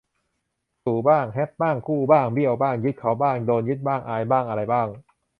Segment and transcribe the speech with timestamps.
[0.85, 4.87] ตู่บ้าง แฮปบ้าง กู้บ้าง เบี้ยวบ้าง ยึดเขาบ้าง โดนยึดบ้าง อายบ้าง อะไรบ้าง